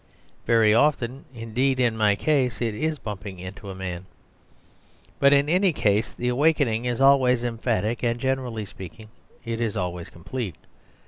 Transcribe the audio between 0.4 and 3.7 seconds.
Very often indeed (in my case) it is bumping into